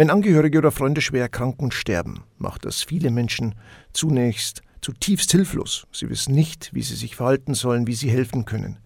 [0.00, 3.54] Wenn Angehörige oder Freunde schwer krank und sterben, macht das viele Menschen
[3.92, 5.86] zunächst zutiefst hilflos.
[5.92, 8.78] Sie wissen nicht, wie sie sich verhalten sollen, wie sie helfen können.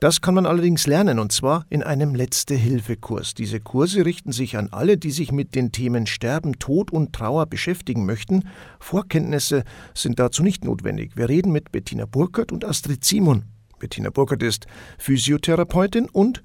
[0.00, 3.32] Das kann man allerdings lernen, und zwar in einem Letzte-Hilfe-Kurs.
[3.32, 7.46] Diese Kurse richten sich an alle, die sich mit den Themen Sterben, Tod und Trauer
[7.46, 8.46] beschäftigen möchten.
[8.80, 9.64] Vorkenntnisse
[9.94, 11.16] sind dazu nicht notwendig.
[11.16, 13.44] Wir reden mit Bettina Burkhardt und Astrid Simon.
[13.80, 14.66] Bettina Burkhardt ist
[14.98, 16.42] Physiotherapeutin und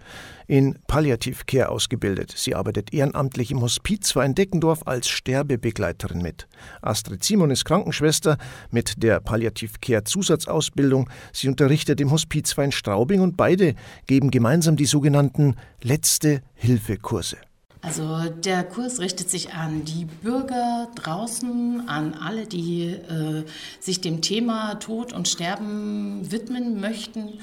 [0.47, 2.33] in Palliativcare ausgebildet.
[2.35, 6.47] Sie arbeitet ehrenamtlich im Hospiz Weindeckendorf als Sterbebegleiterin mit.
[6.81, 8.37] Astrid Simon ist Krankenschwester
[8.71, 11.09] mit der Palliativcare Zusatzausbildung.
[11.31, 13.75] Sie unterrichtet im Hospiz Straubing und beide
[14.07, 17.37] geben gemeinsam die sogenannten Letzte Hilfe Kurse.
[17.85, 23.43] Also der Kurs richtet sich an die Bürger draußen, an alle, die äh,
[23.79, 27.33] sich dem Thema Tod und Sterben widmen möchten.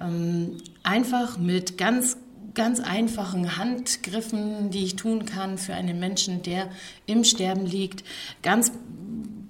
[0.00, 2.16] Ähm, einfach mit ganz
[2.54, 6.68] ganz einfachen Handgriffen, die ich tun kann für einen Menschen, der
[7.06, 8.04] im Sterben liegt.
[8.42, 8.70] Ganz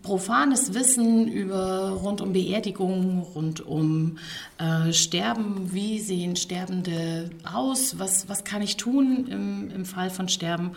[0.04, 4.19] profanes Wissen über rund um Beerdigungen, rund um
[4.58, 10.28] äh, Sterben, wie sehen Sterbende aus, was, was kann ich tun im, im Fall von
[10.28, 10.72] Sterben.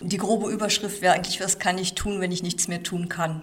[0.00, 3.42] Die grobe Überschrift wäre eigentlich, was kann ich tun, wenn ich nichts mehr tun kann.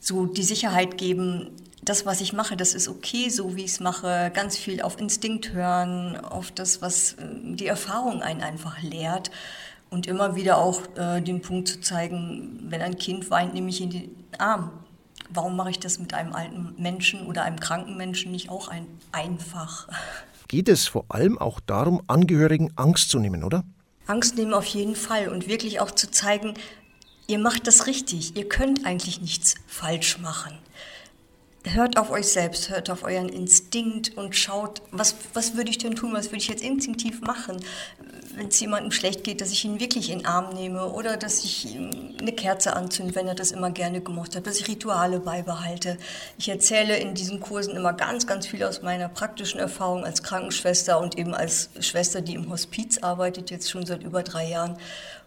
[0.00, 1.50] So die Sicherheit geben,
[1.82, 4.32] das, was ich mache, das ist okay, so wie ich es mache.
[4.34, 9.30] Ganz viel auf Instinkt hören, auf das, was äh, die Erfahrung einen einfach lehrt.
[9.94, 13.80] Und immer wieder auch äh, den Punkt zu zeigen, wenn ein Kind weint, nehme ich
[13.80, 14.72] in den Arm.
[15.30, 18.88] Warum mache ich das mit einem alten Menschen oder einem kranken Menschen nicht auch ein,
[19.12, 19.86] einfach?
[20.48, 23.62] Geht es vor allem auch darum, Angehörigen Angst zu nehmen, oder?
[24.08, 26.54] Angst nehmen auf jeden Fall und wirklich auch zu zeigen,
[27.28, 30.58] ihr macht das richtig, ihr könnt eigentlich nichts falsch machen
[31.64, 35.94] hört auf euch selbst, hört auf euren Instinkt und schaut, was, was würde ich denn
[35.94, 37.56] tun, was würde ich jetzt instinktiv machen,
[38.36, 41.44] wenn es jemandem schlecht geht, dass ich ihn wirklich in den Arm nehme oder dass
[41.44, 41.90] ich ihm
[42.20, 45.98] eine Kerze anzünde, wenn er das immer gerne gemocht hat, dass ich Rituale beibehalte.
[46.38, 51.00] Ich erzähle in diesen Kursen immer ganz, ganz viel aus meiner praktischen Erfahrung als Krankenschwester
[51.00, 54.76] und eben als Schwester, die im Hospiz arbeitet, jetzt schon seit über drei Jahren.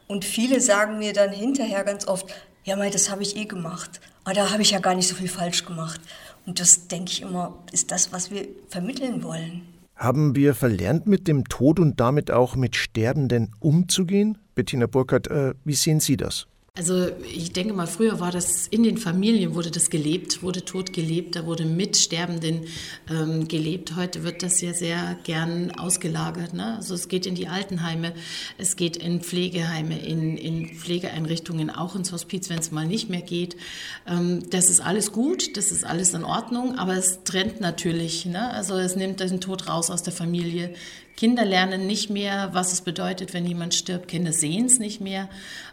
[0.08, 2.28] Und viele sagen mir dann hinterher ganz oft,
[2.64, 4.02] ja, Mai, das habe ich eh gemacht.
[4.26, 6.02] Aber da habe ich ja gar nicht so viel falsch gemacht.
[6.48, 9.62] Und das, denke ich immer, ist das, was wir vermitteln wollen.
[9.98, 14.38] Haben wir verlernt, mit dem Tod und damit auch mit Sterbenden umzugehen?
[14.56, 16.48] Bettina Burkhardt, äh, wie sehen Sie das?
[16.78, 20.94] Also ich denke mal, früher war das in den Familien, wurde das gelebt, wurde tot
[20.94, 22.66] gelebt, da wurde mit Sterbenden
[23.10, 23.96] ähm, gelebt.
[23.96, 26.54] Heute wird das ja sehr gern ausgelagert.
[26.54, 26.76] Ne?
[26.76, 28.14] Also es geht in die Altenheime,
[28.60, 33.24] es geht in Pflegeheime, in, in Pflegeeinrichtungen, auch ins Hospiz, wenn es mal nicht mehr
[33.24, 33.58] geht.
[34.06, 38.28] Ähm, das ist alles gut, das ist alles in Ordnung, aber es trennt natürlich.
[38.28, 38.52] Ne?
[38.52, 40.76] Also es nimmt den Tod raus aus der Familie.
[41.18, 44.08] Kinder lernen nicht mehr, was es bedeutet, wenn jemand stirbt.
[44.08, 45.28] Kinder sehen es nicht mehr.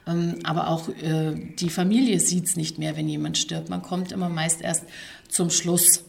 [0.07, 3.69] Ähm, aber auch äh, die Familie sieht es nicht mehr, wenn jemand stirbt.
[3.69, 4.85] Man kommt immer meist erst
[5.29, 6.05] zum Schluss.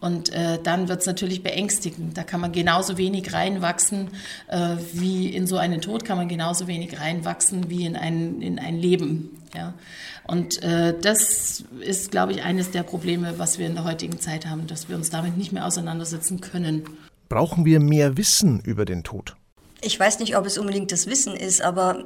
[0.00, 2.16] Und äh, dann wird es natürlich beängstigend.
[2.16, 4.08] Da kann man genauso wenig reinwachsen
[4.48, 8.58] äh, wie in so einen Tod, kann man genauso wenig reinwachsen wie in ein, in
[8.58, 9.38] ein Leben.
[9.54, 9.74] Ja?
[10.26, 14.46] Und äh, das ist, glaube ich, eines der Probleme, was wir in der heutigen Zeit
[14.46, 16.84] haben, dass wir uns damit nicht mehr auseinandersetzen können.
[17.28, 19.36] Brauchen wir mehr Wissen über den Tod?
[19.82, 22.04] Ich weiß nicht, ob es unbedingt das Wissen ist, aber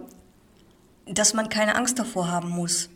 [1.07, 2.89] dass man keine Angst davor haben muss.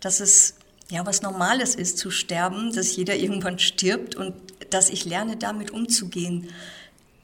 [0.00, 0.54] Dass es
[0.90, 4.34] ja was Normales ist zu sterben, dass jeder irgendwann stirbt und
[4.70, 6.48] dass ich lerne, damit umzugehen.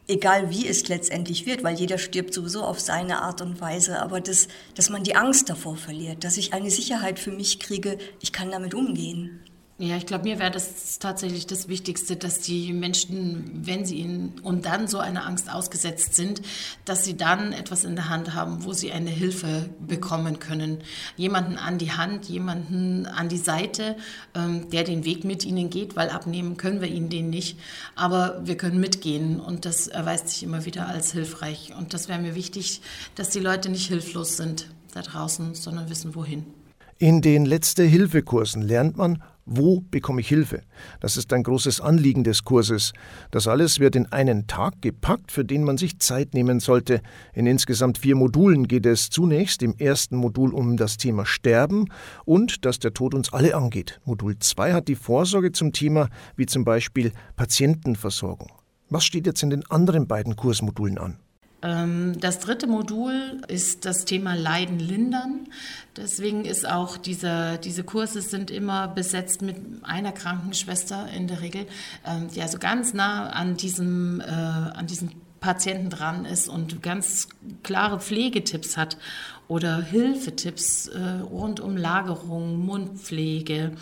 [0.06, 4.20] Egal wie es letztendlich wird, weil jeder stirbt sowieso auf seine Art und Weise, aber
[4.20, 8.32] das, dass man die Angst davor verliert, dass ich eine Sicherheit für mich kriege, ich
[8.32, 9.40] kann damit umgehen.
[9.80, 14.40] Ja, ich glaube, mir wäre das tatsächlich das Wichtigste, dass die Menschen, wenn sie ihnen
[14.42, 16.42] und dann so einer Angst ausgesetzt sind,
[16.84, 20.78] dass sie dann etwas in der Hand haben, wo sie eine Hilfe bekommen können.
[21.16, 23.96] Jemanden an die Hand, jemanden an die Seite,
[24.34, 27.56] ähm, der den Weg mit ihnen geht, weil abnehmen können wir ihnen den nicht.
[27.94, 31.72] Aber wir können mitgehen und das erweist sich immer wieder als hilfreich.
[31.78, 32.80] Und das wäre mir wichtig,
[33.14, 36.44] dass die Leute nicht hilflos sind da draußen, sondern wissen, wohin.
[36.98, 40.62] In den Letzte-Hilfe-Kursen lernt man, wo bekomme ich Hilfe?
[41.00, 42.92] Das ist ein großes Anliegen des Kurses.
[43.30, 47.00] Das alles wird in einen Tag gepackt, für den man sich Zeit nehmen sollte.
[47.32, 51.86] In insgesamt vier Modulen geht es zunächst im ersten Modul um das Thema Sterben
[52.26, 54.00] und dass der Tod uns alle angeht.
[54.04, 58.52] Modul 2 hat die Vorsorge zum Thema wie zum Beispiel Patientenversorgung.
[58.90, 61.18] Was steht jetzt in den anderen beiden Kursmodulen an?
[61.62, 65.48] Ähm, das dritte Modul ist das Thema Leiden lindern.
[65.96, 71.66] Deswegen ist auch diese, diese Kurse sind immer besetzt mit einer Krankenschwester in der Regel,
[72.06, 75.10] ähm, die also ganz nah an diesem, äh, an diesem
[75.40, 77.28] Patienten dran ist und ganz
[77.62, 78.96] klare Pflegetipps hat
[79.46, 81.00] oder Hilfetipps äh,
[81.30, 83.72] rund um Lagerung, Mundpflege,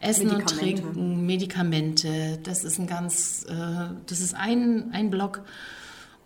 [0.00, 2.38] Essen und Trinken, Medikamente.
[2.42, 5.42] Das ist ein ganz, äh, das ist ein, ein Block.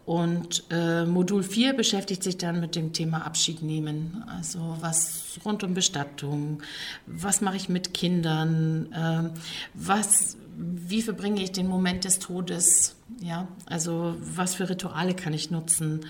[0.07, 4.23] Und äh, Modul 4 beschäftigt sich dann mit dem Thema Abschied nehmen.
[4.27, 6.63] Also was rund um Bestattung,
[7.07, 9.31] was mache ich mit Kindern, äh,
[9.73, 15.51] was, wie verbringe ich den Moment des Todes, ja, also was für Rituale kann ich
[15.51, 16.01] nutzen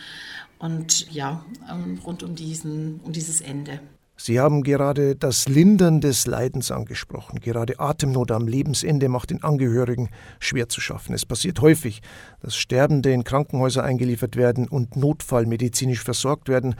[0.58, 3.80] und ja, ähm, rund um, diesen, um dieses Ende.
[4.16, 7.40] Sie haben gerade das Lindern des Leidens angesprochen.
[7.40, 10.08] Gerade Atemnot am Lebensende macht den Angehörigen
[10.38, 11.14] schwer zu schaffen.
[11.14, 12.00] Es passiert häufig,
[12.40, 16.76] dass Sterbende in Krankenhäuser eingeliefert werden und notfallmedizinisch versorgt werden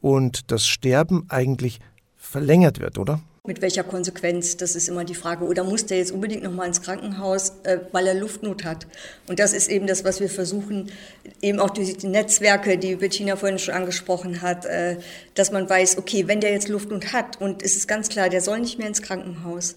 [0.00, 1.80] und das Sterben eigentlich
[2.16, 3.20] verlängert wird, oder?
[3.48, 5.46] Mit welcher Konsequenz, das ist immer die Frage.
[5.46, 8.86] Oder muss der jetzt unbedingt noch mal ins Krankenhaus, äh, weil er Luftnot hat?
[9.26, 10.92] Und das ist eben das, was wir versuchen,
[11.40, 14.98] eben auch durch die Netzwerke, die Bettina vorhin schon angesprochen hat, äh,
[15.34, 18.42] dass man weiß, okay, wenn der jetzt Luftnot hat und es ist ganz klar, der
[18.42, 19.76] soll nicht mehr ins Krankenhaus,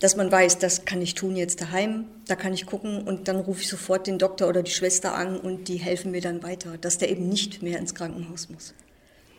[0.00, 3.36] dass man weiß, das kann ich tun jetzt daheim, da kann ich gucken und dann
[3.36, 6.76] rufe ich sofort den Doktor oder die Schwester an und die helfen mir dann weiter,
[6.80, 8.74] dass der eben nicht mehr ins Krankenhaus muss.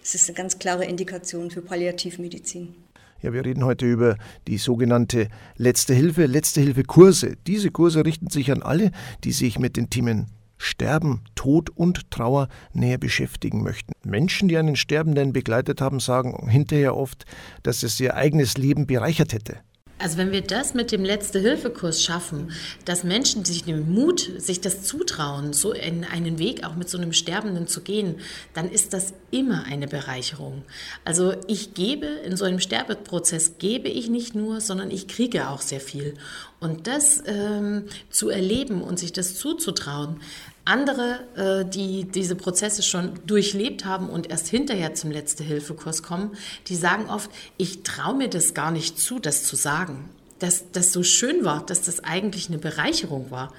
[0.02, 2.74] Das ist eine ganz klare Indikation für Palliativmedizin.
[3.22, 4.16] Ja, wir reden heute über
[4.48, 5.28] die sogenannte
[5.58, 7.36] Letzte Hilfe, Letzte Hilfe Kurse.
[7.48, 8.92] Diese Kurse richten sich an alle,
[9.26, 10.28] die sich mit den Themen
[10.58, 13.92] Sterben, Tod und Trauer näher beschäftigen möchten.
[14.06, 17.26] Menschen, die einen Sterbenden begleitet haben, sagen hinterher oft,
[17.64, 19.58] dass es ihr eigenes Leben bereichert hätte.
[20.02, 22.54] Also wenn wir das mit dem Letzte-Hilfe-Kurs schaffen,
[22.86, 26.98] dass Menschen sich den Mut, sich das zutrauen, so in einen Weg auch mit so
[26.98, 28.16] einem Sterbenden zu gehen,
[28.54, 30.64] dann ist das immer eine Bereicherung.
[31.04, 35.62] Also ich gebe, in so einem Sterbeprozess gebe ich nicht nur, sondern ich kriege auch
[35.62, 36.14] sehr viel.
[36.60, 40.20] Und das ähm, zu erleben und sich das zuzutrauen,
[40.66, 46.32] andere, äh, die diese Prozesse schon durchlebt haben und erst hinterher zum Letzte-Hilfe-Kurs kommen,
[46.68, 50.10] die sagen oft, ich traue mir das gar nicht zu, das zu sagen
[50.40, 53.54] dass das so schön war, dass das eigentlich eine Bereicherung war.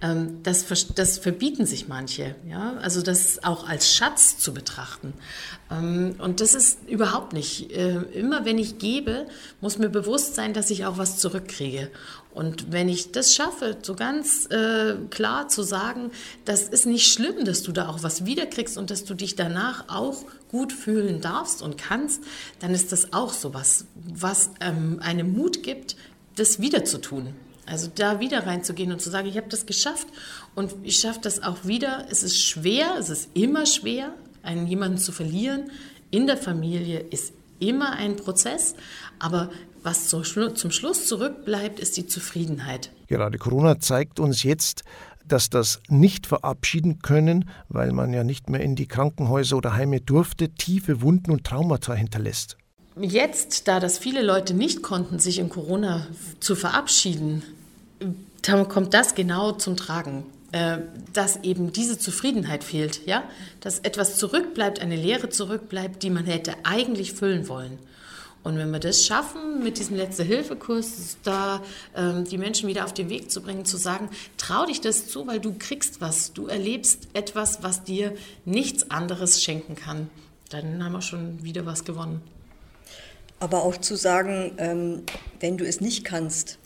[0.00, 5.14] Ähm, das, das verbieten sich manche, ja, also das auch als Schatz zu betrachten.
[5.70, 7.72] Ähm, und das ist überhaupt nicht.
[7.72, 9.26] Äh, immer wenn ich gebe,
[9.60, 11.90] muss mir bewusst sein, dass ich auch was zurückkriege.
[12.36, 16.10] Und wenn ich das schaffe, so ganz äh, klar zu sagen,
[16.44, 19.88] das ist nicht schlimm, dass du da auch was wiederkriegst und dass du dich danach
[19.88, 22.22] auch gut fühlen darfst und kannst,
[22.60, 25.96] dann ist das auch so was, was ähm, einem Mut gibt,
[26.34, 27.34] das wieder zu tun.
[27.64, 30.06] Also da wieder reinzugehen und zu sagen, ich habe das geschafft
[30.54, 32.06] und ich schaffe das auch wieder.
[32.10, 34.12] Es ist schwer, es ist immer schwer,
[34.42, 35.70] einen jemanden zu verlieren.
[36.10, 38.74] In der Familie ist immer ein Prozess,
[39.18, 39.50] aber
[39.86, 42.90] was zum Schluss zurückbleibt, ist die Zufriedenheit.
[43.06, 44.82] Gerade Corona zeigt uns jetzt,
[45.24, 50.00] dass das nicht verabschieden können, weil man ja nicht mehr in die Krankenhäuser oder Heime
[50.00, 52.56] durfte, tiefe Wunden und Traumata hinterlässt.
[53.00, 56.06] Jetzt, da das viele Leute nicht konnten, sich in Corona
[56.40, 57.42] zu verabschieden,
[58.68, 60.78] kommt das genau zum Tragen, äh,
[61.12, 63.24] dass eben diese Zufriedenheit fehlt, ja,
[63.60, 67.78] dass etwas zurückbleibt, eine Lehre zurückbleibt, die man hätte eigentlich füllen wollen.
[68.46, 71.64] Und wenn wir das schaffen, mit diesem Letzte-Hilfe-Kurs, da
[71.96, 75.26] ähm, die Menschen wieder auf den Weg zu bringen, zu sagen, trau dich das zu,
[75.26, 78.14] weil du kriegst was, du erlebst etwas, was dir
[78.44, 80.08] nichts anderes schenken kann,
[80.48, 82.22] dann haben wir schon wieder was gewonnen.
[83.40, 85.02] Aber auch zu sagen, ähm,
[85.40, 86.58] wenn du es nicht kannst,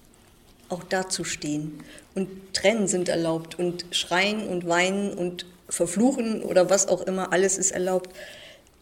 [0.68, 1.82] auch da zu stehen.
[2.14, 7.56] Und Trennen sind erlaubt und Schreien und Weinen und Verfluchen oder was auch immer, alles
[7.56, 8.14] ist erlaubt.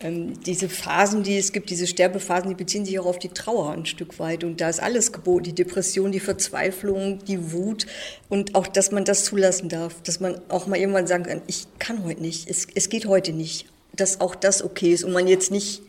[0.01, 3.73] Ähm, diese Phasen, die es gibt, diese Sterbephasen, die beziehen sich auch auf die Trauer
[3.73, 4.45] ein Stück weit.
[4.45, 7.87] Und da ist alles geboten, die Depression, die Verzweiflung, die Wut.
[8.29, 11.67] Und auch, dass man das zulassen darf, dass man auch mal irgendwann sagen kann, ich
[11.79, 15.27] kann heute nicht, es, es geht heute nicht, dass auch das okay ist und man
[15.27, 15.83] jetzt nicht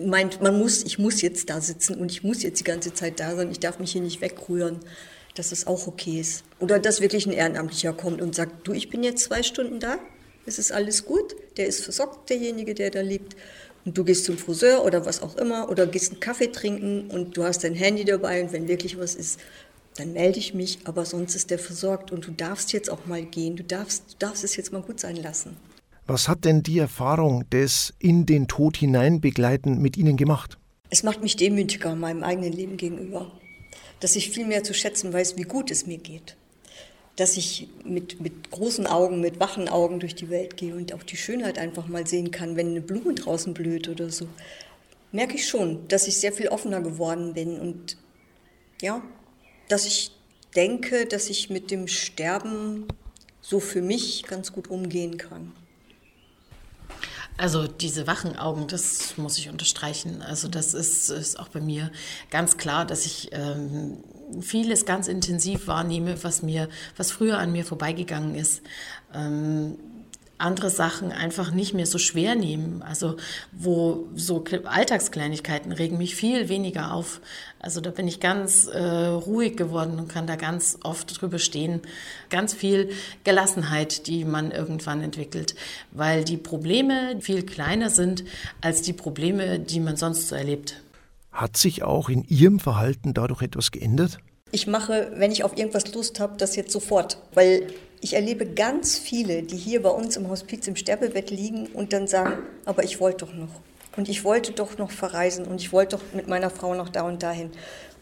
[0.00, 3.20] meint, man muss, ich muss jetzt da sitzen und ich muss jetzt die ganze Zeit
[3.20, 4.78] da sein, ich darf mich hier nicht wegrühren,
[5.34, 6.44] dass es auch okay ist.
[6.60, 9.98] Oder dass wirklich ein Ehrenamtlicher kommt und sagt, du, ich bin jetzt zwei Stunden da,
[10.48, 13.36] es ist alles gut, der ist versorgt, derjenige, der da liegt.
[13.84, 17.36] Und du gehst zum Friseur oder was auch immer oder gehst einen Kaffee trinken und
[17.36, 19.38] du hast dein Handy dabei und wenn wirklich was ist,
[19.96, 23.22] dann melde ich mich, aber sonst ist der versorgt und du darfst jetzt auch mal
[23.24, 25.56] gehen, du darfst, du darfst es jetzt mal gut sein lassen.
[26.06, 30.58] Was hat denn die Erfahrung des in den Tod hineinbegleiten mit Ihnen gemacht?
[30.90, 33.30] Es macht mich demütiger meinem eigenen Leben gegenüber,
[34.00, 36.36] dass ich viel mehr zu schätzen weiß, wie gut es mir geht,
[37.18, 41.02] dass ich mit, mit großen Augen, mit wachen Augen durch die Welt gehe und auch
[41.02, 44.28] die Schönheit einfach mal sehen kann, wenn eine Blume draußen blüht oder so.
[45.10, 47.96] Merke ich schon, dass ich sehr viel offener geworden bin und
[48.80, 49.02] ja,
[49.68, 50.12] dass ich
[50.54, 52.86] denke, dass ich mit dem Sterben
[53.40, 55.52] so für mich ganz gut umgehen kann.
[57.36, 60.22] Also diese wachen Augen, das muss ich unterstreichen.
[60.22, 61.90] Also das ist, ist auch bei mir
[62.30, 63.98] ganz klar, dass ich ähm,
[64.40, 68.62] vieles ganz intensiv wahrnehme, was mir, was früher an mir vorbeigegangen ist.
[69.14, 69.76] Ähm,
[70.38, 72.82] andere Sachen einfach nicht mehr so schwer nehmen.
[72.82, 73.16] Also
[73.52, 77.20] wo so Alltagskleinigkeiten regen mich viel weniger auf.
[77.58, 81.82] Also da bin ich ganz äh, ruhig geworden und kann da ganz oft drüber stehen.
[82.30, 82.90] Ganz viel
[83.24, 85.56] Gelassenheit, die man irgendwann entwickelt,
[85.90, 88.24] weil die Probleme viel kleiner sind
[88.60, 90.76] als die Probleme, die man sonst so erlebt.
[91.38, 94.18] Hat sich auch in Ihrem Verhalten dadurch etwas geändert?
[94.50, 97.68] Ich mache, wenn ich auf irgendwas Lust habe, das jetzt sofort, weil
[98.00, 102.08] ich erlebe ganz viele, die hier bei uns im Hospiz im Sterbebett liegen und dann
[102.08, 103.60] sagen, aber ich wollte doch noch.
[103.96, 107.02] Und ich wollte doch noch verreisen und ich wollte doch mit meiner Frau noch da
[107.02, 107.52] und dahin.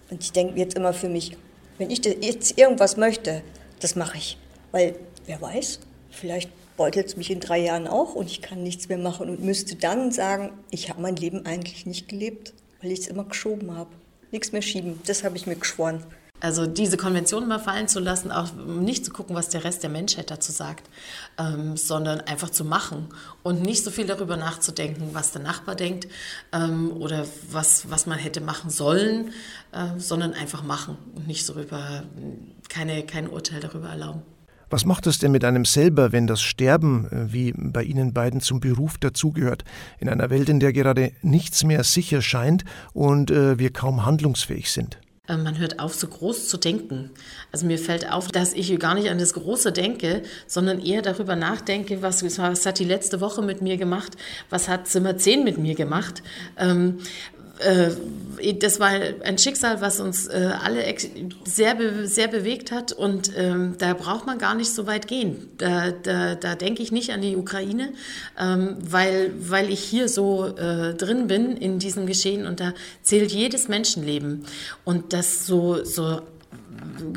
[0.08, 1.36] Und ich denke jetzt immer für mich,
[1.76, 3.42] wenn ich jetzt irgendwas möchte,
[3.80, 4.38] das mache ich.
[4.72, 4.94] Weil,
[5.26, 8.96] wer weiß, vielleicht beutelt es mich in drei Jahren auch und ich kann nichts mehr
[8.96, 13.06] machen und müsste dann sagen, ich habe mein Leben eigentlich nicht gelebt, weil ich es
[13.08, 13.90] immer geschoben habe.
[14.32, 16.02] Nichts mehr schieben, das habe ich mir geschworen.
[16.40, 19.90] Also diese Konvention mal fallen zu lassen, auch nicht zu gucken, was der Rest der
[19.90, 20.90] Menschheit dazu sagt,
[21.38, 23.08] ähm, sondern einfach zu machen
[23.42, 26.08] und nicht so viel darüber nachzudenken, was der Nachbar denkt
[26.52, 29.32] ähm, oder was, was man hätte machen sollen,
[29.72, 32.02] äh, sondern einfach machen und nicht so über
[32.68, 34.22] keine, kein Urteil darüber erlauben.
[34.68, 38.40] Was macht es denn mit einem selber, wenn das Sterben, äh, wie bei Ihnen beiden,
[38.40, 39.64] zum Beruf dazugehört,
[39.98, 44.70] in einer Welt, in der gerade nichts mehr sicher scheint und äh, wir kaum handlungsfähig
[44.72, 44.98] sind?
[45.28, 47.10] Äh, man hört auf, so groß zu denken.
[47.52, 51.36] Also mir fällt auf, dass ich gar nicht an das Große denke, sondern eher darüber
[51.36, 54.16] nachdenke, was, was hat die letzte Woche mit mir gemacht,
[54.50, 56.22] was hat Zimmer 10 mit mir gemacht,
[56.58, 57.35] ähm, äh,
[58.58, 60.84] das war ein Schicksal, was uns äh, alle
[61.44, 65.48] sehr, sehr bewegt hat und ähm, da braucht man gar nicht so weit gehen.
[65.58, 67.92] Da, da, da denke ich nicht an die Ukraine,
[68.38, 73.32] ähm, weil, weil ich hier so äh, drin bin in diesem Geschehen und da zählt
[73.32, 74.44] jedes Menschenleben
[74.84, 76.20] und das so, so